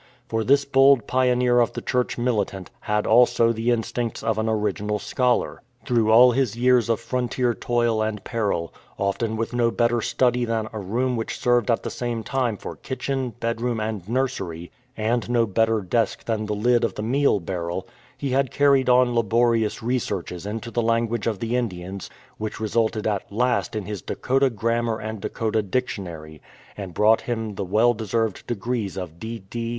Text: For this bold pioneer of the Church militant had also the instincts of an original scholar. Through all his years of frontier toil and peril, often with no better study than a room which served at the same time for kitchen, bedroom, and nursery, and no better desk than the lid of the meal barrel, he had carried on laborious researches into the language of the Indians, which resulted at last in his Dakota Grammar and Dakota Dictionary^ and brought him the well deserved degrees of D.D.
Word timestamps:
For 0.27 0.43
this 0.43 0.65
bold 0.65 1.05
pioneer 1.05 1.59
of 1.59 1.73
the 1.73 1.81
Church 1.83 2.17
militant 2.17 2.71
had 2.79 3.05
also 3.05 3.53
the 3.53 3.69
instincts 3.69 4.23
of 4.23 4.39
an 4.39 4.49
original 4.49 4.97
scholar. 4.97 5.61
Through 5.85 6.11
all 6.11 6.31
his 6.31 6.55
years 6.55 6.89
of 6.89 6.99
frontier 6.99 7.53
toil 7.53 8.01
and 8.01 8.23
peril, 8.23 8.73
often 8.97 9.37
with 9.37 9.53
no 9.53 9.69
better 9.69 10.01
study 10.01 10.43
than 10.43 10.67
a 10.73 10.79
room 10.79 11.15
which 11.17 11.37
served 11.37 11.69
at 11.69 11.83
the 11.83 11.91
same 11.91 12.23
time 12.23 12.57
for 12.57 12.75
kitchen, 12.77 13.35
bedroom, 13.39 13.79
and 13.79 14.09
nursery, 14.09 14.71
and 14.97 15.29
no 15.29 15.45
better 15.45 15.81
desk 15.81 16.25
than 16.25 16.47
the 16.47 16.55
lid 16.55 16.83
of 16.83 16.95
the 16.95 17.03
meal 17.03 17.39
barrel, 17.39 17.87
he 18.17 18.31
had 18.31 18.49
carried 18.49 18.89
on 18.89 19.13
laborious 19.13 19.83
researches 19.83 20.47
into 20.47 20.71
the 20.71 20.81
language 20.81 21.27
of 21.27 21.37
the 21.37 21.55
Indians, 21.55 22.09
which 22.39 22.59
resulted 22.59 23.05
at 23.05 23.31
last 23.31 23.75
in 23.75 23.85
his 23.85 24.01
Dakota 24.01 24.49
Grammar 24.49 24.99
and 24.99 25.21
Dakota 25.21 25.61
Dictionary^ 25.61 26.39
and 26.75 26.95
brought 26.95 27.21
him 27.21 27.53
the 27.53 27.63
well 27.63 27.93
deserved 27.93 28.47
degrees 28.47 28.97
of 28.97 29.19
D.D. 29.19 29.69